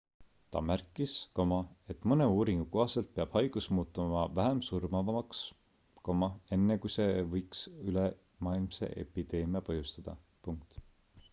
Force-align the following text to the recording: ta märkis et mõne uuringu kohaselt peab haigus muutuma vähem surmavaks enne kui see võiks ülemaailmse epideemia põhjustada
ta 0.55 0.59
märkis 0.67 1.11
et 1.95 2.07
mõne 2.11 2.25
uuringu 2.37 2.63
kohaselt 2.75 3.11
peab 3.17 3.35
haigus 3.39 3.67
muutuma 3.79 4.23
vähem 4.39 4.61
surmavaks 4.67 5.41
enne 6.57 6.79
kui 6.87 6.93
see 6.95 7.21
võiks 7.35 7.61
ülemaailmse 7.91 8.91
epideemia 9.03 9.61
põhjustada 9.69 10.17